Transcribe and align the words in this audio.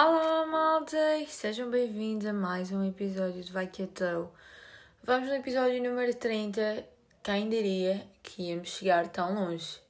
Olá 0.00 0.46
malta 0.46 0.96
sejam 1.26 1.70
bem-vindos 1.70 2.26
a 2.26 2.32
mais 2.32 2.70
um 2.70 2.84
episódio 2.84 3.42
de 3.42 3.50
Vai 3.50 3.66
Que 3.66 3.82
Atou. 3.82 4.32
Vamos 5.02 5.28
no 5.28 5.34
episódio 5.34 5.82
número 5.82 6.14
30, 6.14 6.86
quem 7.22 7.48
diria 7.48 8.06
que 8.22 8.42
íamos 8.42 8.68
chegar 8.68 9.08
tão 9.08 9.34
longe? 9.34 9.80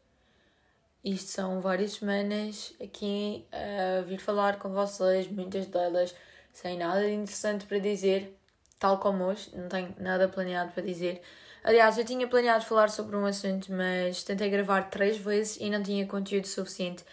Isto 1.04 1.30
são 1.30 1.60
várias 1.60 1.92
semanas 1.92 2.72
aqui 2.82 3.44
a 3.52 4.00
vir 4.02 4.18
falar 4.18 4.58
com 4.58 4.70
vocês, 4.70 5.28
muitas 5.28 5.66
delas 5.66 6.14
sem 6.54 6.78
nada 6.78 7.02
de 7.02 7.12
interessante 7.12 7.66
para 7.66 7.78
dizer, 7.78 8.37
tal 8.78 8.98
como 8.98 9.24
hoje, 9.24 9.50
não 9.54 9.68
tenho 9.68 9.94
nada 9.98 10.28
planeado 10.28 10.72
para 10.72 10.82
dizer. 10.82 11.20
Aliás, 11.64 11.98
eu 11.98 12.04
tinha 12.04 12.26
planeado 12.26 12.64
falar 12.64 12.88
sobre 12.88 13.16
um 13.16 13.26
assunto, 13.26 13.72
mas 13.72 14.22
tentei 14.22 14.48
gravar 14.48 14.90
três 14.90 15.18
vezes 15.18 15.58
e 15.60 15.68
não 15.68 15.82
tinha 15.82 16.06
conteúdo 16.06 16.46
suficiente 16.46 17.04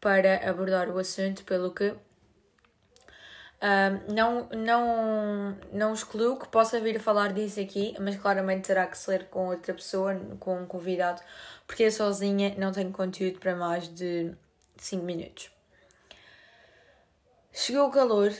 para 0.00 0.48
abordar 0.48 0.88
o 0.88 0.98
assunto, 0.98 1.44
pelo 1.44 1.70
que 1.72 1.94
não, 4.08 4.48
não, 4.48 5.56
não 5.72 5.94
excluo 5.94 6.38
que 6.38 6.48
possa 6.48 6.80
vir 6.80 6.96
a 6.96 7.00
falar 7.00 7.32
disso 7.32 7.60
aqui, 7.60 7.94
mas 8.00 8.16
claramente 8.16 8.66
terá 8.66 8.86
que 8.86 8.98
ser 8.98 9.26
com 9.26 9.48
outra 9.48 9.72
pessoa, 9.72 10.14
com 10.40 10.62
um 10.62 10.66
convidado, 10.66 11.22
porque 11.66 11.84
eu 11.84 11.92
sozinha 11.92 12.54
não 12.58 12.72
tenho 12.72 12.90
conteúdo 12.90 13.38
para 13.38 13.54
mais 13.54 13.86
de 13.88 14.32
5 14.76 15.04
minutos. 15.04 15.50
Chegou 17.52 17.86
o 17.86 17.90
calor, 17.92 18.32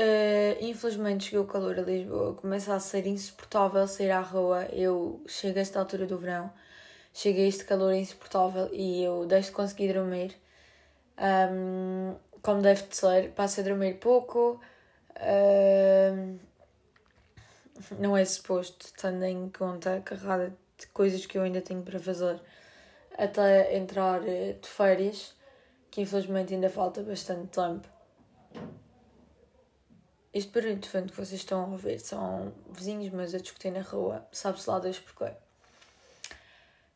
uh, 0.00 0.64
infelizmente 0.64 1.24
chegou 1.24 1.44
o 1.44 1.48
calor 1.48 1.78
a 1.78 1.82
Lisboa, 1.82 2.34
começa 2.34 2.74
a 2.74 2.80
ser 2.80 3.06
insuportável 3.06 3.86
sair 3.86 4.10
à 4.10 4.20
rua. 4.20 4.66
Eu 4.72 5.22
chego 5.26 5.58
a 5.58 5.62
esta 5.62 5.78
altura 5.78 6.06
do 6.06 6.18
verão, 6.18 6.50
chego 7.12 7.38
a 7.40 7.42
este 7.42 7.64
calor 7.64 7.94
insuportável 7.94 8.68
e 8.72 9.04
eu 9.04 9.26
deixo 9.26 9.50
de 9.50 9.56
conseguir 9.56 9.92
dormir. 9.92 10.34
Um, 11.18 12.14
como 12.42 12.62
deve 12.62 12.84
de 12.84 12.96
ser, 12.96 13.32
passo 13.32 13.60
a 13.60 13.64
dormir 13.64 13.94
pouco. 13.94 14.60
Uh, 15.16 16.38
não 17.98 18.16
é 18.16 18.24
suposto, 18.24 18.92
tendo 19.00 19.24
em 19.24 19.48
conta 19.50 19.96
a 19.96 20.00
carrada 20.00 20.54
de 20.78 20.86
coisas 20.88 21.26
que 21.26 21.36
eu 21.38 21.42
ainda 21.42 21.60
tenho 21.60 21.82
para 21.82 21.98
fazer 21.98 22.40
até 23.16 23.76
entrar 23.76 24.26
eh, 24.26 24.54
de 24.60 24.68
férias, 24.68 25.34
que 25.90 26.00
infelizmente 26.02 26.54
ainda 26.54 26.70
falta 26.70 27.02
bastante 27.02 27.48
tempo. 27.48 27.88
Este 30.32 30.52
barulho 30.52 30.76
de 30.76 30.88
fundo 30.88 31.10
que 31.10 31.16
vocês 31.16 31.40
estão 31.40 31.64
a 31.64 31.66
ouvir 31.66 31.98
são 31.98 32.52
vizinhos 32.70 33.12
meus 33.12 33.34
a 33.34 33.38
discutir 33.38 33.70
na 33.72 33.82
rua, 33.82 34.24
sabe-se 34.30 34.70
lá 34.70 34.78
Deus 34.78 34.98
porquê. 35.00 35.34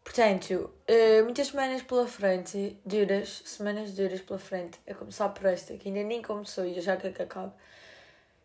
Portanto, 0.05 0.71
uh, 0.89 1.25
muitas 1.25 1.49
semanas 1.49 1.83
pela 1.83 2.07
frente, 2.07 2.79
duras, 2.87 3.43
semanas 3.45 3.93
duras 3.93 4.21
pela 4.21 4.39
frente, 4.39 4.79
a 4.89 4.95
começar 4.95 5.29
por 5.31 5.47
esta, 5.47 5.77
que 5.77 5.89
ainda 5.89 6.05
nem 6.05 6.23
começou 6.23 6.65
e 6.65 6.81
já 6.81 6.97
quer 6.97 7.12
que 7.12 7.23
acabe. 7.23 7.53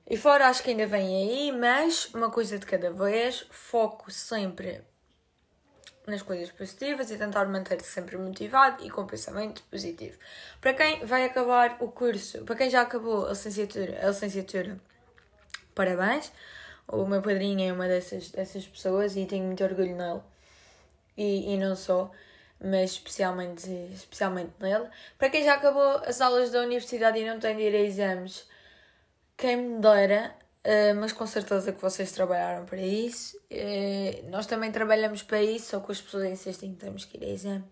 E 0.10 0.18
fora 0.18 0.48
acho 0.48 0.64
que 0.64 0.72
ainda 0.72 0.88
vem 0.88 1.06
aí, 1.06 1.52
mas 1.52 2.12
uma 2.16 2.32
coisa 2.32 2.58
de 2.58 2.66
cada 2.66 2.90
vez, 2.90 3.46
foco 3.52 4.10
sempre 4.10 4.82
nas 6.10 6.22
coisas 6.22 6.52
positivas 6.52 7.12
e 7.12 7.18
tentar 7.18 7.46
manter-se 7.46 7.88
sempre 7.88 8.18
motivado 8.18 8.84
e 8.84 8.90
com 8.90 9.06
pensamento 9.06 9.64
positivo. 9.70 10.18
Para 10.60 10.74
quem 10.74 11.06
vai 11.06 11.24
acabar 11.26 11.78
o 11.80 11.90
curso, 11.90 12.44
para 12.44 12.56
quem 12.56 12.70
já 12.70 12.82
acabou 12.82 13.26
a 13.26 13.30
licenciatura, 13.30 14.00
a 14.04 14.08
licenciatura 14.10 14.80
parabéns. 15.74 16.32
O 16.88 17.06
meu 17.06 17.22
padrinho 17.22 17.70
é 17.70 17.72
uma 17.72 17.88
dessas, 17.88 18.32
dessas 18.32 18.66
pessoas 18.66 19.16
e 19.16 19.26
tenho 19.26 19.46
muito 19.46 19.64
orgulho 19.64 19.96
nele 19.96 20.22
e, 21.20 21.54
e 21.54 21.58
não 21.58 21.76
só, 21.76 22.10
mas 22.60 22.92
especialmente, 22.92 23.70
especialmente 23.94 24.54
nele. 24.60 24.88
Para 25.18 25.30
quem 25.30 25.44
já 25.44 25.56
acabou 25.56 26.02
as 26.06 26.22
aulas 26.22 26.52
da 26.52 26.62
universidade 26.62 27.20
e 27.20 27.26
não 27.26 27.40
tem 27.40 27.56
de 27.58 27.64
ir 27.64 27.76
a 27.76 27.80
exames, 27.80 28.48
quem 29.38 29.58
me 29.58 29.82
dera, 29.82 30.34
uh, 30.70 30.96
mas 31.00 31.12
com 31.12 31.26
certeza 31.26 31.72
que 31.72 31.82
vocês 31.82 32.12
trabalharam 32.12 32.66
para 32.66 32.82
isso. 32.82 33.38
Uh, 33.52 34.30
nós 34.30 34.46
também 34.46 34.72
trabalhamos 34.72 35.24
para 35.24 35.42
isso, 35.42 35.72
só 35.72 35.80
que 35.80 35.92
as 35.92 36.02
pessoas 36.02 36.26
insistem 36.26 36.74
que 36.74 36.80
temos 36.80 37.06
que 37.06 37.18
ir 37.18 37.24
a 37.26 37.30
exame. 37.30 37.66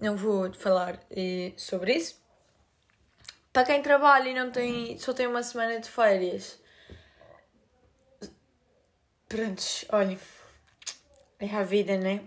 Não 0.00 0.16
vou 0.16 0.52
falar 0.52 0.94
uh, 0.94 1.52
sobre 1.56 1.94
isso. 1.94 2.20
Para 3.52 3.64
quem 3.64 3.82
trabalha 3.82 4.28
e 4.28 4.34
não 4.34 4.50
tem, 4.50 4.98
só 4.98 5.12
tem 5.12 5.26
uma 5.26 5.42
semana 5.42 5.80
de 5.80 5.88
férias. 5.88 6.58
Prontos, 9.28 9.84
olhem, 9.90 10.18
é 11.40 11.54
a 11.54 11.62
vida, 11.62 11.96
né? 11.96 12.22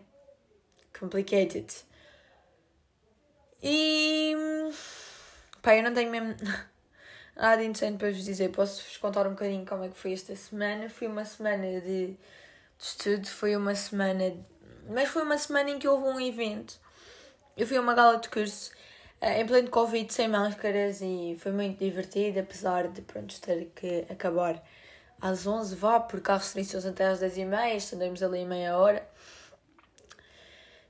complicated. 1.00 1.86
E. 3.64 4.36
Pá, 5.62 5.76
eu 5.76 5.84
não 5.84 5.94
tenho 5.94 6.12
mesmo 6.12 6.36
nada 7.40 7.64
interessante 7.64 7.98
para 7.98 8.12
vos 8.12 8.24
dizer. 8.24 8.50
Posso-vos 8.50 8.98
contar 8.98 9.26
um 9.28 9.32
bocadinho 9.32 9.66
como 9.66 9.84
é 9.86 9.90
que 9.90 9.98
foi 9.98 10.14
esta 10.14 10.36
semana. 10.36 10.90
Foi 10.90 11.08
uma 11.08 11.26
semana 11.26 11.64
de, 11.82 12.08
de 12.08 12.18
estudo, 12.78 13.28
foi 13.28 13.56
uma 13.56 13.74
semana. 13.76 14.32
De... 14.32 14.40
Mas 14.90 15.10
foi 15.10 15.24
uma 15.24 15.38
semana 15.38 15.70
em 15.70 15.80
que 15.80 15.88
houve 15.88 16.08
um 16.08 16.20
evento. 16.20 16.80
Eu 17.56 17.66
fui 17.68 17.78
a 17.78 17.82
uma 17.82 17.94
gala 17.94 18.18
de 18.18 18.30
curso 18.30 18.72
eh, 19.22 19.42
em 19.42 19.46
pleno 19.46 19.70
Covid, 19.70 20.14
sem 20.14 20.28
máscaras, 20.28 21.02
e 21.02 21.38
foi 21.40 21.52
muito 21.52 21.80
divertido, 21.80 22.40
apesar 22.40 22.88
de 22.88 23.02
pronto, 23.02 23.40
ter 23.42 23.72
que 23.76 24.06
acabar 24.10 24.64
às 25.22 25.46
11, 25.46 25.76
vá, 25.76 26.00
porque 26.00 26.32
há 26.32 26.38
restrições 26.38 26.86
até 26.86 27.06
às 27.08 27.20
10h30, 27.22 27.76
estendemos 27.76 28.24
ali 28.24 28.46
meia 28.46 28.78
hora. 28.78 29.06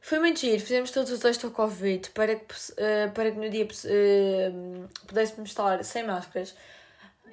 Foi 0.01 0.17
muito 0.19 0.39
giro, 0.39 0.61
fizemos 0.61 0.91
todos 0.91 1.11
os 1.11 1.43
ao 1.43 1.51
Covid 1.51 2.09
para 2.11 2.35
que, 2.35 2.53
uh, 2.53 3.11
para 3.13 3.31
que 3.31 3.37
no 3.37 3.49
dia 3.49 3.65
uh, 3.65 4.87
pudéssemos 5.05 5.49
estar 5.49 5.83
sem 5.83 6.03
máscaras. 6.03 6.55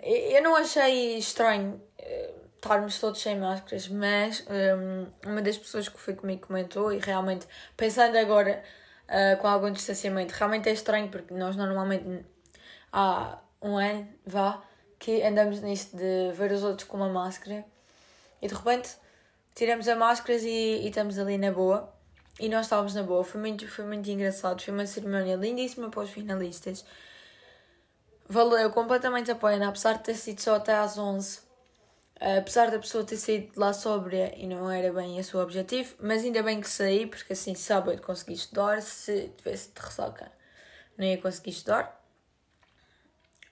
Eu 0.02 0.42
não 0.42 0.56
achei 0.56 1.16
estranho 1.16 1.80
uh, 1.98 2.46
estarmos 2.56 2.98
todos 2.98 3.20
sem 3.20 3.38
máscaras, 3.38 3.88
mas 3.88 4.44
um, 4.50 5.30
uma 5.30 5.42
das 5.42 5.56
pessoas 5.56 5.88
que 5.88 5.98
foi 5.98 6.14
comigo 6.14 6.46
comentou 6.46 6.92
e 6.92 6.98
realmente, 6.98 7.46
pensando 7.76 8.16
agora 8.18 8.62
com 9.40 9.46
algum 9.46 9.70
distanciamento, 9.70 10.34
realmente 10.34 10.68
é 10.68 10.72
estranho 10.72 11.08
porque 11.08 11.32
nós 11.32 11.54
normalmente 11.54 12.26
há 12.92 13.38
um 13.62 13.76
ano, 13.76 14.08
vá, 14.26 14.60
que 14.98 15.22
andamos 15.22 15.60
nisto 15.60 15.96
de 15.96 16.32
ver 16.32 16.50
os 16.50 16.64
outros 16.64 16.88
com 16.88 16.96
uma 16.96 17.08
máscara 17.08 17.64
e 18.42 18.48
de 18.48 18.54
repente 18.54 18.90
tiramos 19.54 19.86
a 19.86 19.94
máscara 19.94 20.36
e, 20.38 20.84
e 20.84 20.88
estamos 20.88 21.20
ali 21.20 21.38
na 21.38 21.52
boa. 21.52 21.95
E 22.38 22.48
nós 22.48 22.66
estávamos 22.66 22.94
na 22.94 23.02
boa, 23.02 23.24
foi 23.24 23.40
muito, 23.40 23.66
foi 23.66 23.84
muito 23.84 24.08
engraçado. 24.10 24.62
Foi 24.62 24.72
uma 24.72 24.86
cerimónia 24.86 25.36
lindíssima 25.36 25.88
para 25.88 26.02
os 26.02 26.10
finalistas. 26.10 26.84
Valeu 28.28 28.70
completamente 28.70 29.30
a 29.30 29.34
pena, 29.34 29.68
apesar 29.68 29.94
de 29.94 30.04
ter 30.04 30.14
sido 30.14 30.40
só 30.40 30.56
até 30.56 30.74
às 30.74 30.98
11. 30.98 31.40
Apesar 32.38 32.70
da 32.70 32.78
pessoa 32.78 33.04
ter 33.04 33.16
saído 33.16 33.52
lá 33.56 33.72
sóbria 33.72 34.34
e 34.36 34.46
não 34.46 34.70
era 34.70 34.92
bem 34.92 35.18
esse 35.18 35.36
o 35.36 35.40
objetivo, 35.40 35.94
mas 36.00 36.24
ainda 36.24 36.42
bem 36.42 36.60
que 36.60 36.68
saí, 36.68 37.06
porque 37.06 37.34
assim 37.34 37.54
sábado 37.54 38.00
consegui 38.02 38.34
estudar. 38.34 38.82
Se 38.82 39.32
tivesse 39.36 39.70
de 39.72 39.80
ressaca, 39.80 40.30
não 40.96 41.06
ia 41.06 41.18
conseguir 41.18 41.50
estudar. 41.50 42.02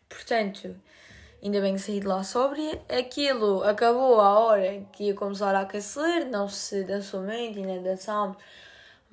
Portanto, 0.09 0.75
ainda 1.43 1.61
bem 1.61 1.75
que 1.75 1.81
saí 1.81 2.01
de 2.01 2.07
lá 2.07 2.23
sóbria. 2.23 2.83
Aquilo 2.89 3.63
acabou 3.63 4.21
a 4.21 4.39
hora 4.39 4.87
que 4.93 5.05
ia 5.05 5.15
começar 5.15 5.55
a 5.55 5.61
aquecer, 5.61 6.27
não 6.27 6.49
se 6.49 6.85
dançou 6.85 7.23
muito, 7.23 7.59
ainda 7.59 7.81
dançámos 7.81 8.37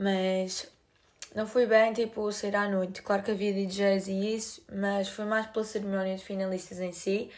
mas 0.01 0.67
não 1.35 1.45
foi 1.47 1.67
bem 1.67 1.93
tipo 1.93 2.31
sair 2.31 2.55
à 2.55 2.67
noite. 2.67 3.01
Claro 3.03 3.23
que 3.23 3.31
havia 3.31 3.53
DJs 3.53 4.07
e 4.07 4.35
isso, 4.35 4.63
mas 4.73 5.07
foi 5.09 5.25
mais 5.25 5.45
pela 5.47 5.63
cerimónia 5.63 6.15
de 6.17 6.23
finalistas 6.23 6.79
em 6.79 6.91
si. 6.91 7.29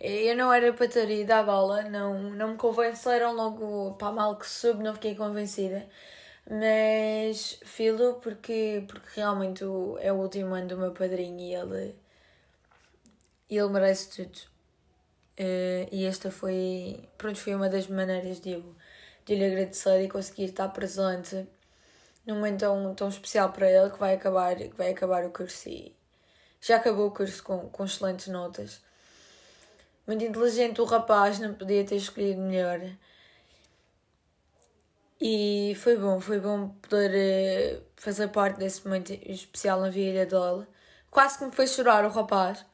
Eu 0.00 0.36
não 0.36 0.52
era 0.52 0.72
para 0.72 0.88
ter 0.88 1.08
ido 1.10 1.30
à 1.32 1.42
gala, 1.42 1.82
não, 1.82 2.30
não 2.32 2.48
me 2.52 2.56
convenceram 2.56 3.32
logo 3.34 3.92
para 3.94 4.12
mal 4.12 4.36
que 4.36 4.46
soube, 4.48 4.82
não 4.82 4.94
fiquei 4.94 5.14
convencida. 5.14 5.86
Mas 6.50 7.60
filo 7.64 8.14
porque, 8.14 8.84
porque 8.88 9.08
realmente 9.20 9.62
é 10.00 10.12
o 10.12 10.16
último 10.16 10.54
ano 10.54 10.68
do 10.68 10.76
meu 10.78 10.92
padrinho 10.92 11.38
e 11.40 11.54
ele, 11.54 11.94
ele 13.48 13.68
merece 13.68 14.24
tudo. 14.24 14.38
Uh, 15.38 15.88
e 15.92 16.04
esta 16.06 16.30
foi, 16.30 17.08
pronto, 17.16 17.38
foi 17.38 17.54
uma 17.54 17.68
das 17.68 17.86
maneiras 17.88 18.40
de 18.40 18.52
eu, 18.52 18.74
de 19.24 19.34
lhe 19.36 19.44
agradecer 19.44 20.02
e 20.02 20.08
conseguir 20.08 20.44
estar 20.46 20.68
presente 20.70 21.46
num 22.26 22.36
momento 22.36 22.60
tão, 22.60 22.94
tão 22.94 23.08
especial 23.08 23.50
para 23.52 23.70
ele 23.70 23.90
que 23.90 23.98
vai 23.98 24.14
acabar, 24.14 24.56
que 24.56 24.76
vai 24.76 24.90
acabar 24.90 25.24
o 25.24 25.30
curso 25.30 25.68
e 25.68 25.94
já 26.60 26.76
acabou 26.76 27.06
o 27.08 27.10
curso 27.10 27.42
com, 27.42 27.68
com 27.68 27.84
excelentes 27.84 28.28
notas. 28.28 28.80
Muito 30.06 30.24
inteligente 30.24 30.80
o 30.80 30.84
rapaz, 30.84 31.38
não 31.38 31.54
podia 31.54 31.84
ter 31.84 31.96
escolhido 31.96 32.40
melhor. 32.40 32.80
E 35.20 35.74
foi 35.76 35.96
bom, 35.96 36.20
foi 36.20 36.40
bom 36.40 36.68
poder 36.68 37.78
uh, 37.78 37.82
fazer 37.96 38.28
parte 38.28 38.58
desse 38.58 38.84
momento 38.84 39.12
especial 39.12 39.80
na 39.80 39.90
vida 39.90 40.24
dele. 40.24 40.66
Quase 41.10 41.38
que 41.38 41.44
me 41.44 41.52
fez 41.52 41.72
chorar 41.72 42.04
o 42.04 42.08
rapaz. 42.08 42.64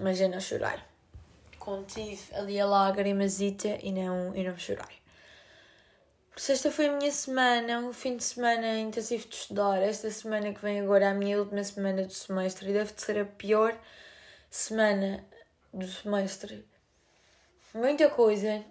Mas 0.00 0.20
eu 0.20 0.28
não 0.28 0.40
chorar. 0.40 0.86
contive 1.58 2.34
ali 2.34 2.58
a 2.58 2.66
lágrimazita 2.66 3.78
e 3.82 3.92
não, 3.92 4.34
e 4.34 4.42
não 4.42 4.56
chorar. 4.56 4.88
Esta 6.46 6.70
foi 6.70 6.86
a 6.86 6.92
minha 6.92 7.10
semana, 7.10 7.80
um 7.80 7.92
fim 7.92 8.16
de 8.16 8.22
semana 8.22 8.78
intensivo 8.78 9.26
de 9.28 9.34
estudar. 9.34 9.82
Esta 9.82 10.08
semana 10.08 10.54
que 10.54 10.62
vem 10.62 10.80
agora, 10.80 11.10
a 11.10 11.14
minha 11.14 11.36
última 11.36 11.62
semana 11.64 12.04
do 12.04 12.12
semestre, 12.12 12.70
e 12.70 12.72
deve 12.72 12.92
ser 12.96 13.18
a 13.18 13.24
pior 13.24 13.76
semana 14.48 15.22
do 15.74 15.86
semestre. 15.86 16.64
Muita 17.74 18.08
coisa 18.08 18.64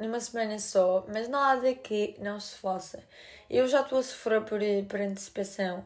numa 0.00 0.18
semana 0.18 0.58
só, 0.58 1.06
mas 1.12 1.28
nada 1.28 1.72
que 1.74 2.16
não 2.20 2.40
se 2.40 2.56
faça. 2.56 3.04
Eu 3.50 3.68
já 3.68 3.82
estou 3.82 3.98
a 3.98 4.02
sofrer 4.02 4.40
por, 4.40 4.58
por 4.88 5.00
antecipação, 5.00 5.84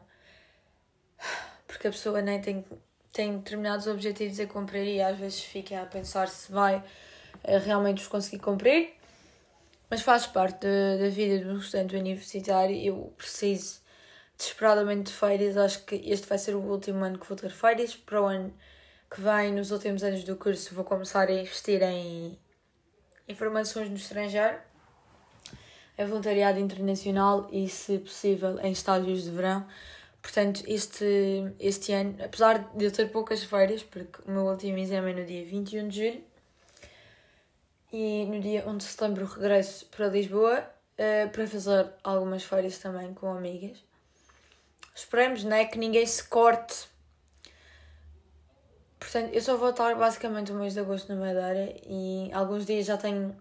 porque 1.67 1.89
a 1.89 1.91
pessoa 1.91 2.21
nem 2.21 2.41
tem, 2.41 2.65
tem 3.11 3.37
determinados 3.37 3.87
objetivos 3.87 4.39
a 4.39 4.47
cumprir 4.47 4.87
e 4.87 5.01
às 5.01 5.19
vezes 5.19 5.43
fica 5.43 5.81
a 5.81 5.85
pensar 5.85 6.29
se 6.29 6.51
vai 6.51 6.81
eh, 7.43 7.57
realmente 7.59 8.01
os 8.01 8.07
conseguir 8.07 8.39
cumprir 8.39 9.02
mas 9.93 10.01
faz 10.01 10.25
parte 10.25 10.65
da, 10.65 10.97
da 11.03 11.07
vida 11.07 11.37
de 11.37 11.47
um 11.47 11.59
estudante 11.59 11.95
universitário. 11.95 12.75
Eu 12.75 13.13
preciso 13.15 13.79
desesperadamente 14.35 15.11
de 15.11 15.15
férias. 15.15 15.55
Acho 15.55 15.85
que 15.85 15.93
este 16.09 16.27
vai 16.27 16.39
ser 16.39 16.55
o 16.55 16.61
último 16.61 17.05
ano 17.05 17.19
que 17.19 17.27
vou 17.27 17.37
ter 17.37 17.51
férias. 17.51 17.95
Para 17.95 18.19
o 18.19 18.25
ano 18.25 18.51
que 19.07 19.21
vem, 19.21 19.53
nos 19.53 19.69
últimos 19.69 20.03
anos 20.03 20.23
do 20.23 20.35
curso, 20.35 20.73
vou 20.73 20.83
começar 20.83 21.27
a 21.27 21.31
investir 21.31 21.83
em 21.83 22.39
informações 23.27 23.87
no 23.87 23.95
estrangeiro, 23.95 24.57
em 25.95 26.05
voluntariado 26.07 26.57
internacional 26.57 27.47
e, 27.51 27.69
se 27.69 27.99
possível, 27.99 28.59
em 28.61 28.71
estágios 28.71 29.25
de 29.25 29.29
verão. 29.29 29.63
Portanto, 30.23 30.63
este, 30.65 31.53
este 31.59 31.93
ano, 31.93 32.15
apesar 32.19 32.67
de 32.75 32.83
eu 32.83 32.91
ter 32.91 33.11
poucas 33.11 33.43
férias, 33.43 33.83
porque 33.83 34.23
o 34.27 34.31
meu 34.31 34.45
último 34.45 34.75
exame 34.75 35.11
é 35.11 35.13
no 35.13 35.23
dia 35.23 35.45
21 35.45 35.87
de 35.87 35.97
julho, 35.97 36.23
e 37.93 38.25
no 38.25 38.41
dia 38.41 38.67
1 38.67 38.77
de 38.77 38.83
setembro 38.85 39.23
regresso 39.23 39.85
para 39.85 40.07
Lisboa 40.07 40.67
uh, 40.97 41.29
para 41.29 41.45
fazer 41.45 41.93
algumas 42.03 42.43
férias 42.43 42.79
também 42.79 43.13
com 43.13 43.31
amigas. 43.31 43.77
Esperemos 44.95 45.43
né, 45.43 45.65
que 45.65 45.77
ninguém 45.77 46.03
se 46.03 46.23
corte. 46.23 46.87
Portanto, 48.99 49.31
eu 49.31 49.41
só 49.41 49.55
vou 49.57 49.69
estar 49.69 49.93
basicamente 49.95 50.51
o 50.51 50.55
mês 50.55 50.73
de 50.73 50.79
agosto 50.79 51.13
na 51.13 51.23
Madeira 51.23 51.75
e 51.85 52.31
alguns 52.33 52.65
dias 52.65 52.87
já 52.87 52.97
tenho 52.97 53.35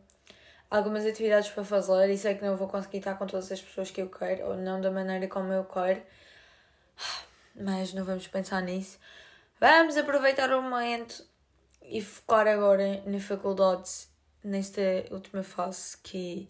algumas 0.71 1.07
atividades 1.07 1.49
para 1.51 1.65
fazer 1.65 2.11
e 2.11 2.19
sei 2.19 2.35
que 2.35 2.45
não 2.45 2.55
vou 2.55 2.69
conseguir 2.69 2.99
estar 2.99 3.15
com 3.15 3.27
todas 3.27 3.51
as 3.51 3.61
pessoas 3.61 3.91
que 3.91 4.03
eu 4.03 4.11
quero 4.11 4.49
ou 4.49 4.57
não 4.57 4.83
da 4.83 4.91
maneira 4.91 5.27
como 5.29 5.51
eu 5.51 5.65
quero. 5.65 6.03
Mas 7.55 7.95
não 7.95 8.05
vamos 8.05 8.27
pensar 8.29 8.61
nisso. 8.61 8.99
Vamos 9.59 9.97
aproveitar 9.97 10.53
o 10.53 10.61
momento 10.61 11.25
e 11.81 12.03
focar 12.03 12.47
agora 12.47 13.03
na 13.07 13.19
faculdade 13.19 14.12
nesta 14.44 14.81
última 15.11 15.43
fase 15.43 15.97
que 15.99 16.49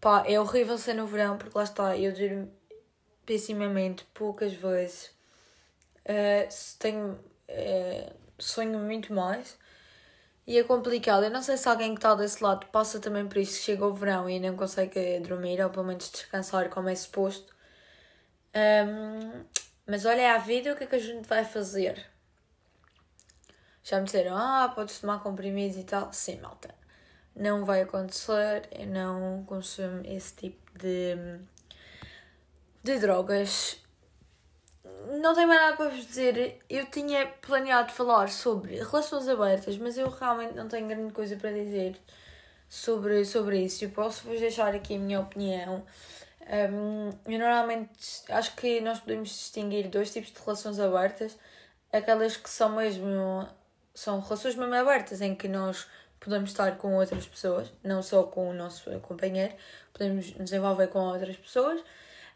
pá, 0.00 0.24
é 0.26 0.40
horrível 0.40 0.78
ser 0.78 0.94
no 0.94 1.06
verão 1.06 1.38
porque 1.38 1.56
lá 1.56 1.64
está, 1.64 1.96
eu 1.96 2.12
durmo 2.12 2.52
pessimamente 3.26 4.04
poucas 4.14 4.52
vezes. 4.52 5.10
Uh, 6.04 6.48
tenho 6.78 7.12
uh, 7.12 8.14
sonho 8.38 8.78
muito 8.78 9.12
mais 9.12 9.58
e 10.46 10.58
é 10.58 10.64
complicado. 10.64 11.24
Eu 11.24 11.30
não 11.30 11.42
sei 11.42 11.56
se 11.56 11.68
alguém 11.68 11.94
que 11.94 11.98
está 11.98 12.14
desse 12.14 12.42
lado 12.42 12.66
passa 12.68 12.98
também 13.00 13.28
por 13.28 13.38
isso, 13.38 13.62
chega 13.62 13.84
o 13.86 13.92
verão 13.92 14.28
e 14.28 14.40
não 14.40 14.56
consegue 14.56 15.20
dormir 15.20 15.60
ou 15.62 15.70
pelo 15.70 15.86
menos 15.86 16.10
descansar 16.10 16.70
como 16.70 16.88
é 16.88 16.94
suposto. 16.94 17.54
Um, 18.54 19.44
mas 19.86 20.04
olha 20.04 20.22
é 20.22 20.30
a 20.30 20.38
vida, 20.38 20.72
o 20.72 20.76
que 20.76 20.84
é 20.84 20.86
que 20.86 20.96
a 20.96 20.98
gente 20.98 21.26
vai 21.28 21.44
fazer? 21.44 22.04
Já 23.82 23.98
me 23.98 24.04
disseram, 24.04 24.36
ah, 24.36 24.70
podes 24.74 25.00
tomar 25.00 25.22
comprimidos 25.22 25.76
e 25.78 25.84
tal. 25.84 26.12
Sim, 26.12 26.40
malta 26.40 26.74
não 27.38 27.64
vai 27.64 27.82
acontecer, 27.82 28.68
eu 28.72 28.86
não 28.86 29.44
consumo 29.44 30.02
esse 30.04 30.34
tipo 30.34 30.78
de, 30.78 31.16
de 32.82 32.98
drogas. 32.98 33.80
Não 35.20 35.34
tenho 35.34 35.48
mais 35.48 35.60
nada 35.60 35.76
para 35.76 35.88
vos 35.88 36.06
dizer. 36.06 36.58
Eu 36.68 36.86
tinha 36.86 37.26
planeado 37.40 37.92
falar 37.92 38.28
sobre 38.28 38.76
relações 38.76 39.28
abertas, 39.28 39.78
mas 39.78 39.96
eu 39.96 40.10
realmente 40.10 40.54
não 40.54 40.68
tenho 40.68 40.88
grande 40.88 41.12
coisa 41.12 41.36
para 41.36 41.52
dizer 41.52 41.96
sobre, 42.68 43.24
sobre 43.24 43.62
isso. 43.62 43.84
Eu 43.84 43.90
posso 43.90 44.24
vos 44.24 44.40
deixar 44.40 44.74
aqui 44.74 44.96
a 44.96 44.98
minha 44.98 45.20
opinião. 45.20 45.84
Um, 46.72 47.10
eu 47.30 47.38
normalmente 47.38 47.90
acho 48.30 48.56
que 48.56 48.80
nós 48.80 48.98
podemos 48.98 49.28
distinguir 49.28 49.88
dois 49.88 50.12
tipos 50.12 50.32
de 50.32 50.40
relações 50.40 50.80
abertas. 50.80 51.38
Aquelas 51.92 52.36
que 52.36 52.50
são 52.50 52.70
mesmo 52.70 53.48
são 53.94 54.20
relações 54.20 54.54
mesmo 54.54 54.74
abertas, 54.74 55.20
em 55.20 55.34
que 55.34 55.48
nós 55.48 55.86
podemos 56.20 56.50
estar 56.50 56.76
com 56.76 56.94
outras 56.94 57.26
pessoas, 57.26 57.72
não 57.82 58.02
só 58.02 58.24
com 58.24 58.50
o 58.50 58.52
nosso 58.52 58.90
companheiro, 59.00 59.54
podemos 59.92 60.34
nos 60.34 60.52
envolver 60.52 60.88
com 60.88 61.00
outras 61.00 61.36
pessoas 61.36 61.82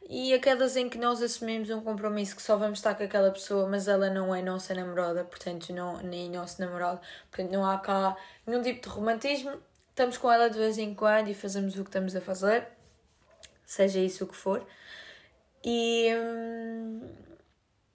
e 0.09 0.35
aquelas 0.35 0.77
em 0.77 0.89
que 0.89 0.99
nós 0.99 1.23
assumimos 1.23 1.71
um 1.71 1.81
compromisso 1.81 2.35
que 2.35 2.43
só 2.43 2.57
vamos 2.57 2.79
estar 2.79 2.95
com 2.95 3.05
aquela 3.05 3.31
pessoa, 3.31 3.69
mas 3.69 3.89
ela 3.89 4.11
não 4.11 4.35
é 4.35 4.43
nossa 4.43 4.75
namorada, 4.75 5.25
portanto, 5.25 5.73
não, 5.73 5.99
nem 6.03 6.31
nosso 6.31 6.61
namorado, 6.61 7.01
portanto, 7.31 7.53
não 7.53 7.65
há 7.65 7.79
cá 7.79 8.17
nenhum 8.47 8.63
tipo 8.63 8.83
de 8.83 8.89
romantismo. 8.89 9.53
Estamos 9.91 10.17
com 10.17 10.31
ela 10.31 10.49
de 10.49 10.59
vez 10.59 10.79
em 10.79 10.95
quando 10.95 11.29
e 11.29 11.35
fazemos 11.35 11.79
o 11.79 11.85
que 11.85 11.89
estamos 11.91 12.17
a 12.17 12.21
fazer, 12.21 12.67
seja 13.65 14.01
isso 14.01 14.25
o 14.25 14.27
que 14.27 14.37
for. 14.37 14.67
E. 15.65 16.09
Hum, 16.15 17.23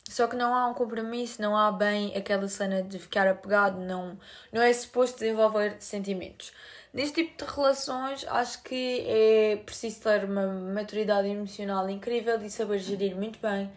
só 0.10 0.28
que 0.28 0.36
não 0.36 0.54
há 0.54 0.68
um 0.68 0.74
compromisso, 0.74 1.42
não 1.42 1.56
há 1.56 1.72
bem 1.72 2.16
aquela 2.16 2.48
cena 2.48 2.82
de 2.82 2.98
ficar 3.00 3.28
apegado, 3.28 3.80
não, 3.80 4.18
não 4.52 4.62
é 4.62 4.72
suposto 4.74 5.20
desenvolver 5.20 5.78
sentimentos. 5.80 6.52
Neste 6.94 7.24
tipo 7.24 7.46
de 7.46 7.52
relações, 7.52 8.26
acho 8.28 8.64
que 8.64 9.06
é 9.08 9.58
preciso 9.58 10.02
ter 10.02 10.24
uma 10.24 10.48
maturidade 10.48 11.28
emocional 11.28 11.90
incrível 11.90 12.42
e 12.42 12.50
saber 12.50 12.80
gerir 12.80 13.16
muito 13.16 13.40
bem 13.40 13.66
um, 13.66 13.70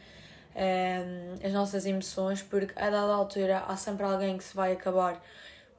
ehm, 0.57 1.47
as 1.47 1.53
nossas 1.53 1.85
emoções, 1.87 2.43
porque 2.43 2.73
a 2.79 2.89
dada 2.89 3.13
altura 3.13 3.65
há 3.67 3.77
sempre 3.77 4.05
alguém 4.05 4.39
que 4.39 4.45
se 4.45 4.55
vai 4.55 4.73
acabar 4.73 5.23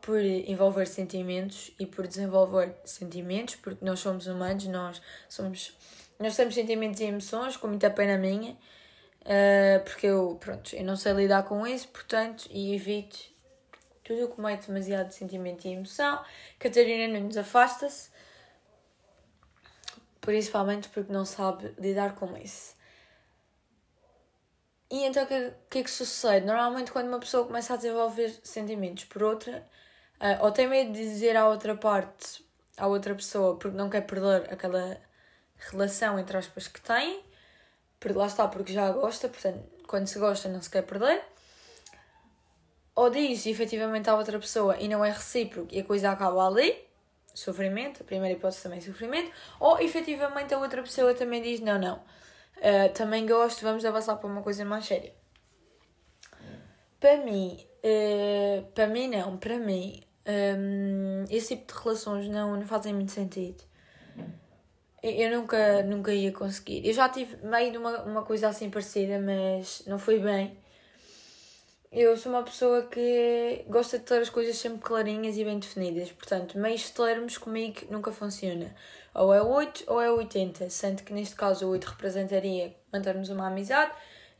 por 0.01 0.19
envolver 0.19 0.87
sentimentos 0.87 1.71
e 1.79 1.85
por 1.85 2.07
desenvolver 2.07 2.75
sentimentos, 2.83 3.55
porque 3.55 3.83
nós 3.85 3.99
somos 3.99 4.27
humanos, 4.27 4.67
nós 4.67 5.01
somos 5.29 5.73
nós 6.21 6.35
temos 6.35 6.53
sentimentos 6.53 6.99
e 6.99 7.05
emoções, 7.05 7.57
com 7.57 7.67
muita 7.67 7.89
pena 7.89 8.15
minha, 8.15 8.55
Uh, 9.21 9.83
porque 9.83 10.07
eu, 10.07 10.37
pronto, 10.39 10.75
eu 10.75 10.83
não 10.83 10.95
sei 10.95 11.13
lidar 11.13 11.43
com 11.43 11.65
isso, 11.65 11.87
portanto, 11.89 12.47
e 12.49 12.73
evito 12.73 13.31
tudo 14.03 14.25
o 14.25 14.29
que 14.29 14.41
mete 14.41 14.67
demasiado 14.67 15.11
sentimento 15.11 15.65
e 15.65 15.73
emoção. 15.73 16.23
Catarina 16.59 17.07
Nunes 17.07 17.37
afasta-se, 17.37 18.09
principalmente 20.19 20.89
porque 20.89 21.13
não 21.13 21.25
sabe 21.25 21.73
lidar 21.77 22.15
com 22.15 22.35
isso. 22.37 22.75
E 24.89 25.05
então 25.05 25.23
o 25.23 25.27
que, 25.27 25.53
que 25.69 25.79
é 25.79 25.83
que 25.83 25.89
sucede? 25.89 26.45
Normalmente 26.45 26.91
quando 26.91 27.07
uma 27.07 27.19
pessoa 27.19 27.45
começa 27.45 27.73
a 27.73 27.77
desenvolver 27.77 28.29
sentimentos 28.43 29.05
por 29.05 29.23
outra, 29.23 29.65
uh, 30.19 30.43
ou 30.43 30.51
tem 30.51 30.67
medo 30.67 30.91
de 30.91 30.99
dizer 30.99 31.37
à 31.37 31.47
outra 31.47 31.75
parte, 31.75 32.43
à 32.75 32.87
outra 32.87 33.15
pessoa, 33.15 33.57
porque 33.57 33.77
não 33.77 33.89
quer 33.89 34.01
perder 34.01 34.51
aquela 34.51 34.97
relação 35.69 36.19
entre 36.19 36.37
aspas 36.37 36.67
que 36.67 36.81
tem, 36.81 37.23
porque 38.01 38.17
lá 38.17 38.25
está, 38.25 38.47
porque 38.47 38.73
já 38.73 38.91
gosta, 38.91 39.29
portanto, 39.29 39.63
quando 39.87 40.07
se 40.07 40.17
gosta 40.17 40.49
não 40.49 40.59
se 40.59 40.69
quer 40.69 40.81
perder. 40.81 41.21
Ou 42.95 43.09
diz 43.11 43.45
efetivamente 43.45 44.09
à 44.09 44.15
outra 44.15 44.37
pessoa 44.39 44.75
e 44.77 44.87
não 44.87 45.05
é 45.05 45.11
recíproco 45.11 45.69
e 45.71 45.79
a 45.79 45.83
coisa 45.83 46.09
acaba 46.09 46.45
ali, 46.47 46.75
sofrimento, 47.33 48.01
a 48.01 48.03
primeira 48.03 48.35
hipótese 48.35 48.63
também 48.63 48.79
é 48.79 48.81
sofrimento, 48.81 49.31
ou 49.59 49.79
efetivamente 49.79 50.53
a 50.53 50.57
outra 50.57 50.81
pessoa 50.81 51.13
também 51.13 51.41
diz 51.41 51.61
não, 51.61 51.79
não, 51.79 51.97
uh, 51.97 52.91
também 52.93 53.25
gosto, 53.25 53.61
vamos 53.61 53.85
avançar 53.85 54.17
para 54.17 54.27
uma 54.27 54.41
coisa 54.41 54.65
mais 54.65 54.85
séria. 54.85 55.13
Para 56.99 57.17
mim, 57.17 57.65
uh, 57.83 58.65
para 58.73 58.87
mim 58.87 59.07
não, 59.07 59.37
para 59.37 59.57
mim, 59.57 60.01
um, 60.57 61.25
esse 61.29 61.55
tipo 61.55 61.71
de 61.71 61.79
relações 61.79 62.27
não, 62.27 62.57
não 62.57 62.65
fazem 62.65 62.93
muito 62.93 63.11
sentido 63.11 63.63
eu 65.03 65.31
nunca, 65.39 65.83
nunca 65.83 66.13
ia 66.13 66.31
conseguir. 66.31 66.87
Eu 66.87 66.93
já 66.93 67.09
tive 67.09 67.37
meio 67.45 67.71
de 67.71 67.77
uma, 67.77 68.03
uma 68.03 68.23
coisa 68.23 68.49
assim 68.49 68.69
parecida, 68.69 69.19
mas 69.19 69.83
não 69.87 69.97
foi 69.97 70.19
bem. 70.19 70.57
Eu 71.91 72.15
sou 72.15 72.31
uma 72.31 72.43
pessoa 72.43 72.83
que 72.83 73.65
gosta 73.67 73.99
de 73.99 74.05
ter 74.05 74.21
as 74.21 74.29
coisas 74.29 74.55
sempre 74.55 74.79
clarinhas 74.79 75.37
e 75.37 75.43
bem 75.43 75.59
definidas, 75.59 76.09
portanto, 76.11 76.57
meios 76.57 76.89
termos 76.91 77.37
comigo 77.37 77.81
nunca 77.89 78.13
funciona. 78.13 78.73
Ou 79.13 79.33
é 79.33 79.41
8 79.41 79.83
ou 79.87 80.01
é 80.01 80.09
80, 80.09 80.69
sendo 80.69 81.03
que 81.03 81.11
neste 81.13 81.35
caso 81.35 81.65
o 81.67 81.71
8 81.71 81.83
representaria 81.83 82.73
mantermos 82.93 83.27
uma 83.29 83.47
amizade 83.47 83.91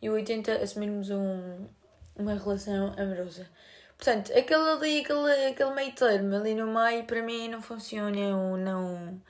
e 0.02 0.10
o 0.10 0.14
80 0.14 0.64
assumirmos 0.64 1.10
um, 1.10 1.68
uma 2.16 2.36
relação 2.36 2.94
amorosa. 2.98 3.50
Portanto, 3.98 4.32
aquele 4.32 4.70
ali, 4.70 5.00
aquele, 5.02 5.48
aquele 5.48 5.72
meio 5.72 5.92
termo 5.94 6.36
ali 6.36 6.56
no 6.56 6.68
meio, 6.68 7.04
para 7.04 7.22
mim 7.22 7.50
não 7.50 7.62
funciona, 7.62 8.38
ou 8.38 8.58
não 8.58 9.22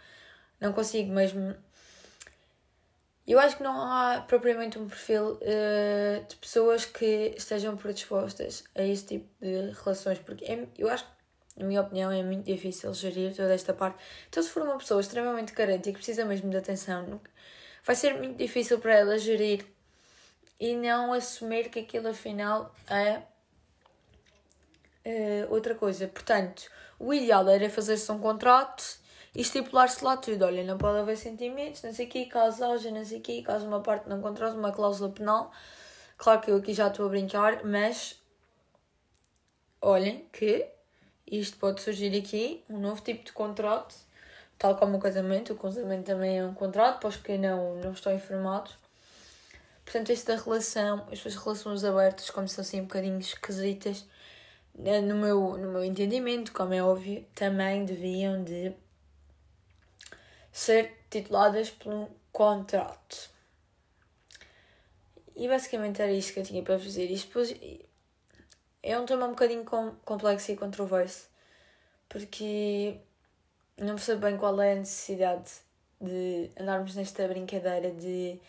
não 0.61 0.71
consigo 0.71 1.11
mesmo. 1.11 1.55
Eu 3.27 3.39
acho 3.39 3.57
que 3.57 3.63
não 3.63 3.81
há 3.81 4.23
propriamente 4.27 4.79
um 4.79 4.87
perfil 4.87 5.33
uh, 5.33 6.27
de 6.27 6.35
pessoas 6.37 6.85
que 6.85 7.33
estejam 7.37 7.75
predispostas 7.75 8.63
a 8.75 8.83
este 8.83 9.19
tipo 9.19 9.27
de 9.41 9.71
relações, 9.71 10.19
porque 10.19 10.45
é, 10.45 10.67
eu 10.77 10.89
acho 10.89 11.05
na 11.55 11.65
minha 11.65 11.81
opinião, 11.81 12.11
é 12.11 12.23
muito 12.23 12.45
difícil 12.45 12.93
gerir 12.93 13.35
toda 13.35 13.53
esta 13.53 13.73
parte. 13.73 14.01
Então, 14.29 14.41
se 14.41 14.49
for 14.49 14.63
uma 14.63 14.77
pessoa 14.77 15.01
extremamente 15.01 15.51
carente 15.51 15.89
e 15.89 15.91
que 15.91 15.97
precisa 15.97 16.25
mesmo 16.25 16.49
de 16.49 16.57
atenção, 16.57 17.19
vai 17.83 17.95
ser 17.95 18.15
muito 18.15 18.37
difícil 18.37 18.79
para 18.79 18.95
ela 18.95 19.17
gerir 19.17 19.65
e 20.59 20.75
não 20.75 21.11
assumir 21.11 21.69
que 21.69 21.79
aquilo 21.79 22.07
afinal 22.07 22.73
é 22.87 23.21
uh, 25.05 25.53
outra 25.53 25.75
coisa. 25.75 26.07
Portanto, 26.07 26.69
o 26.99 27.13
ideal 27.13 27.47
era 27.49 27.69
fazer-se 27.69 28.11
um 28.11 28.19
contrato 28.19 29.00
e 29.35 29.41
estipular-se 29.41 30.03
lá 30.03 30.17
tudo. 30.17 30.45
Olha, 30.45 30.63
não 30.63 30.77
pode 30.77 30.99
haver 30.99 31.17
sentimentos, 31.17 31.81
não 31.83 31.93
sei 31.93 32.05
o 32.05 32.09
quê, 32.09 32.25
caso 32.25 32.63
haja, 32.65 32.91
não 32.91 33.03
sei 33.03 33.19
o 33.19 33.21
quê, 33.21 33.41
caso 33.41 33.67
uma 33.67 33.81
parte 33.81 34.09
não 34.09 34.21
contrate, 34.21 34.57
uma 34.57 34.71
cláusula 34.71 35.11
penal. 35.11 35.51
Claro 36.17 36.41
que 36.41 36.51
eu 36.51 36.57
aqui 36.57 36.73
já 36.73 36.87
estou 36.87 37.05
a 37.05 37.09
brincar, 37.09 37.63
mas 37.65 38.21
olhem 39.81 40.27
que 40.31 40.67
isto 41.25 41.57
pode 41.57 41.81
surgir 41.81 42.15
aqui, 42.17 42.63
um 42.69 42.79
novo 42.79 43.01
tipo 43.01 43.23
de 43.25 43.31
contrato, 43.31 43.95
tal 44.57 44.75
como 44.75 44.97
o 44.97 44.99
casamento. 44.99 45.53
O 45.53 45.55
casamento 45.55 46.05
também 46.05 46.39
é 46.39 46.45
um 46.45 46.53
contrato, 46.53 46.99
para 46.99 47.09
os 47.09 47.17
que 47.17 47.37
não, 47.37 47.75
não 47.77 47.91
estão 47.93 48.13
informados. 48.13 48.77
Portanto, 49.83 50.11
esta 50.11 50.35
relação, 50.35 51.07
estas 51.11 51.35
relações 51.35 51.83
abertas, 51.83 52.29
como 52.29 52.47
são 52.47 52.61
assim 52.61 52.81
um 52.81 52.83
bocadinho 52.83 53.19
esquisitas, 53.19 54.05
eh, 54.85 55.01
no 55.01 55.15
meu, 55.15 55.57
no 55.57 55.71
meu 55.71 55.83
entendimento, 55.83 56.53
como 56.53 56.73
é 56.73 56.83
óbvio, 56.83 57.25
também 57.33 57.83
deviam 57.85 58.43
de 58.43 58.73
ser 60.51 61.05
tituladas 61.09 61.69
por 61.69 61.93
um 61.93 62.07
contrato. 62.31 63.29
E 65.35 65.47
basicamente 65.47 66.01
era 66.01 66.11
isto 66.11 66.33
que 66.33 66.39
eu 66.39 66.43
tinha 66.43 66.63
para 66.63 66.79
fazer. 66.79 67.05
Isto 67.05 67.27
depois 67.27 67.55
é 68.83 68.99
um 68.99 69.05
tema 69.05 69.25
um 69.25 69.31
bocadinho 69.31 69.65
complexo 70.03 70.51
e 70.51 70.57
controverso, 70.57 71.29
porque 72.09 72.99
não 73.77 73.95
percebo 73.95 74.21
bem 74.21 74.37
qual 74.37 74.59
é 74.61 74.73
a 74.73 74.75
necessidade 74.75 75.51
de 75.99 76.51
andarmos 76.59 76.95
nesta 76.95 77.27
brincadeira 77.27 77.91
de 77.91 78.39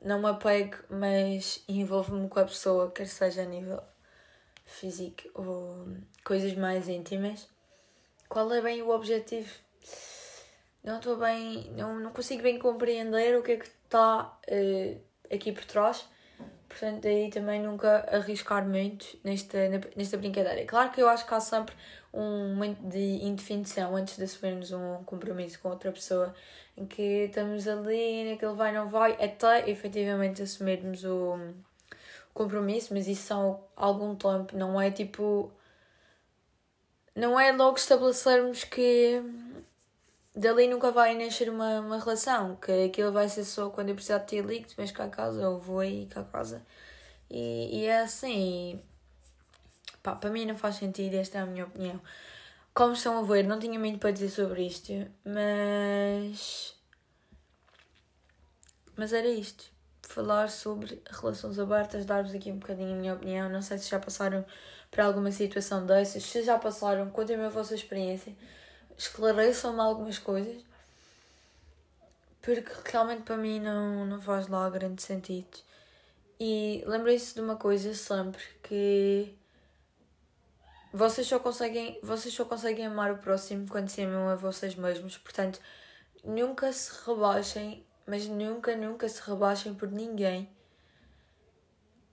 não 0.00 0.20
me 0.20 0.28
apego, 0.28 0.76
mas 0.88 1.62
envolvo-me 1.68 2.28
com 2.28 2.40
a 2.40 2.44
pessoa, 2.44 2.90
quer 2.90 3.06
seja 3.06 3.42
a 3.42 3.44
nível 3.44 3.82
físico 4.64 5.28
ou 5.34 5.86
coisas 6.24 6.54
mais 6.54 6.88
íntimas. 6.88 7.48
Qual 8.28 8.50
é 8.52 8.62
bem 8.62 8.80
o 8.82 8.90
objetivo? 8.90 9.52
Não 10.82 10.96
estou 10.98 11.16
bem, 11.16 11.70
não, 11.76 12.00
não 12.00 12.10
consigo 12.10 12.42
bem 12.42 12.58
compreender 12.58 13.36
o 13.38 13.42
que 13.42 13.52
é 13.52 13.56
que 13.56 13.66
está 13.66 14.38
uh, 14.48 15.00
aqui 15.32 15.52
por 15.52 15.64
trás. 15.64 16.06
Portanto, 16.68 17.02
daí 17.02 17.28
também 17.30 17.60
nunca 17.60 18.06
arriscar 18.10 18.66
muito 18.66 19.18
nesta, 19.24 19.58
nesta 19.96 20.16
brincadeira. 20.16 20.64
Claro 20.64 20.90
que 20.90 21.02
eu 21.02 21.08
acho 21.08 21.26
que 21.26 21.34
há 21.34 21.40
sempre 21.40 21.74
um 22.14 22.54
momento 22.54 22.80
de 22.88 23.24
indefinição 23.24 23.96
antes 23.96 24.16
de 24.16 24.24
assumirmos 24.24 24.72
um 24.72 25.02
compromisso 25.04 25.58
com 25.60 25.68
outra 25.68 25.90
pessoa 25.92 26.34
em 26.76 26.86
que 26.86 27.02
estamos 27.26 27.66
ali 27.68 28.30
naquele 28.30 28.54
vai 28.54 28.72
não 28.72 28.88
vai 28.88 29.12
até 29.12 29.68
efetivamente 29.68 30.42
assumirmos 30.42 31.04
o 31.04 31.38
compromisso, 32.32 32.94
mas 32.94 33.06
isso 33.06 33.22
são 33.26 33.64
algum 33.76 34.14
tempo, 34.14 34.56
não 34.56 34.80
é 34.80 34.90
tipo. 34.90 35.52
Não 37.14 37.38
é 37.38 37.52
logo 37.52 37.76
estabelecermos 37.76 38.64
que 38.64 39.22
dali 40.40 40.66
nunca 40.66 40.90
vai 40.90 41.14
nascer 41.14 41.50
uma, 41.50 41.80
uma 41.80 41.98
relação, 41.98 42.56
que 42.56 42.72
aquilo 42.86 43.12
vai 43.12 43.28
ser 43.28 43.44
só 43.44 43.70
quando 43.70 43.90
eu 43.90 43.94
precisar 43.94 44.18
de 44.18 44.26
ti 44.26 44.40
ligo, 44.40 44.66
tu 44.66 44.92
cá 44.94 45.04
a 45.04 45.08
casa, 45.08 45.48
ou 45.48 45.58
vou 45.58 45.80
aí 45.80 46.06
cá 46.06 46.22
a 46.22 46.24
casa. 46.24 46.62
E, 47.30 47.80
e 47.80 47.86
é 47.86 48.00
assim. 48.00 48.80
Pá, 50.02 50.16
para 50.16 50.30
mim 50.30 50.46
não 50.46 50.56
faz 50.56 50.76
sentido, 50.76 51.14
esta 51.14 51.38
é 51.38 51.40
a 51.42 51.46
minha 51.46 51.64
opinião. 51.66 52.00
Como 52.74 52.94
estão 52.94 53.18
a 53.18 53.22
ver, 53.22 53.44
não 53.44 53.58
tinha 53.58 53.78
muito 53.78 53.98
para 53.98 54.10
dizer 54.12 54.30
sobre 54.30 54.66
isto, 54.66 54.92
mas. 55.24 56.74
Mas 58.96 59.12
era 59.12 59.28
isto. 59.28 59.64
Falar 60.02 60.48
sobre 60.50 61.02
relações 61.10 61.58
abertas, 61.58 62.04
dar-vos 62.04 62.34
aqui 62.34 62.50
um 62.50 62.58
bocadinho 62.58 62.94
a 62.94 62.96
minha 62.96 63.14
opinião. 63.14 63.48
Não 63.48 63.62
sei 63.62 63.78
se 63.78 63.88
já 63.90 63.98
passaram 64.00 64.44
por 64.90 65.00
alguma 65.00 65.30
situação 65.30 65.86
dessas. 65.86 66.24
Se 66.24 66.42
já 66.42 66.58
passaram, 66.58 67.10
contem-me 67.10 67.44
a 67.44 67.48
vossa 67.48 67.74
experiência 67.74 68.34
esclareçam-me 69.00 69.80
algumas 69.80 70.18
coisas, 70.18 70.62
porque 72.42 72.70
realmente 72.84 73.22
para 73.22 73.36
mim 73.36 73.58
não, 73.58 74.04
não 74.04 74.20
faz 74.20 74.46
lá 74.46 74.68
grande 74.68 75.02
sentido. 75.02 75.58
E 76.38 76.82
lembrem-se 76.86 77.34
de 77.34 77.40
uma 77.40 77.56
coisa 77.56 77.94
sempre 77.94 78.42
que 78.62 79.34
vocês 80.92 81.26
só 81.26 81.38
conseguem, 81.38 81.98
vocês 82.02 82.34
só 82.34 82.44
conseguem 82.44 82.86
amar 82.86 83.12
o 83.12 83.18
próximo 83.18 83.66
quando 83.68 83.88
se 83.88 84.02
amam 84.02 84.28
a 84.28 84.34
vocês 84.34 84.74
mesmos. 84.74 85.16
Portanto, 85.16 85.60
nunca 86.24 86.72
se 86.72 86.92
rebaixem, 87.06 87.86
mas 88.06 88.26
nunca, 88.26 88.76
nunca 88.76 89.08
se 89.08 89.22
rebaixem 89.22 89.74
por 89.74 89.90
ninguém. 89.90 90.48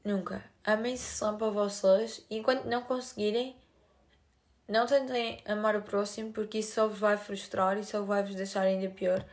Nunca. 0.03 0.44
Amem-se 0.63 1.17
sempre 1.17 1.46
a 1.46 1.50
vocês 1.50 2.25
e 2.29 2.38
enquanto 2.38 2.65
não 2.65 2.82
conseguirem, 2.82 3.58
não 4.67 4.86
tentem 4.86 5.41
amar 5.45 5.75
o 5.75 5.81
próximo 5.81 6.33
porque 6.33 6.59
isso 6.59 6.75
só 6.75 6.88
vos 6.88 7.00
vai 7.00 7.17
frustrar 7.17 7.77
e 7.77 7.83
só 7.83 8.01
vai 8.01 8.24
vos 8.24 8.36
deixar 8.36 8.62
ainda 8.62 8.89
pior. 8.89 9.24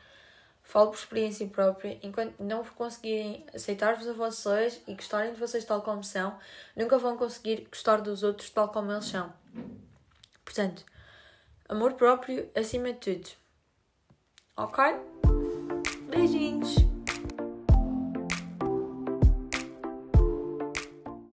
Falo 0.63 0.91
por 0.91 0.97
experiência 0.97 1.47
própria, 1.47 1.99
enquanto 2.03 2.43
não 2.43 2.65
conseguirem 2.65 3.45
aceitar-vos 3.55 4.09
a 4.09 4.13
vocês 4.15 4.81
e 4.87 4.95
gostarem 4.95 5.35
de 5.35 5.39
vocês 5.39 5.65
tal 5.65 5.83
como 5.83 6.03
são, 6.03 6.39
nunca 6.75 6.97
vão 6.97 7.19
conseguir 7.19 7.67
gostar 7.69 8.01
dos 8.01 8.23
outros 8.23 8.49
tal 8.49 8.69
como 8.69 8.91
eles 8.91 9.05
são. 9.05 9.33
Portanto, 10.45 10.85
amor 11.69 11.93
próprio 11.95 12.51
acima 12.55 12.93
de 12.93 12.99
tudo. 12.99 13.31
Ok? 14.57 14.85
Beijinhos! 16.09 16.94